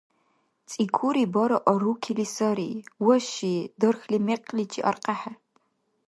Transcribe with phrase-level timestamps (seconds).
[0.69, 2.69] ЦӀикури бара аррукили сари,
[3.05, 5.31] ваши дархьли мекъличи аркьехӀе.